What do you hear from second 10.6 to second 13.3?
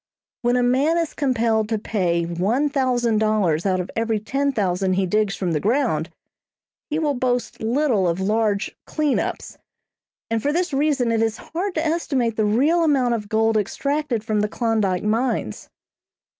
reason it is hard to estimate the real amount of